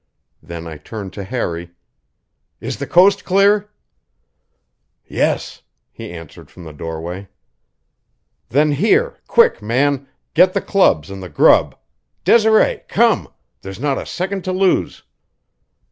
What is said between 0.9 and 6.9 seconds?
to Harry: "Is the coast clear?" "Yes," he answered from the